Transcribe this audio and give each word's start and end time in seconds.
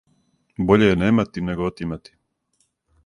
Боље 0.71 0.87
је 0.87 0.95
немати, 1.01 1.45
него 1.51 1.69
отимати. 1.73 2.17